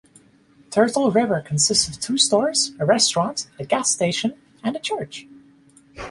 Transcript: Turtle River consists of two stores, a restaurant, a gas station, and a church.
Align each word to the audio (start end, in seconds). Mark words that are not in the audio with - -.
Turtle 0.71 1.11
River 1.11 1.41
consists 1.41 1.87
of 1.87 1.99
two 2.01 2.17
stores, 2.17 2.71
a 2.79 2.85
restaurant, 2.87 3.47
a 3.59 3.65
gas 3.65 3.91
station, 3.93 4.33
and 4.63 4.75
a 4.75 4.79
church. 4.79 5.27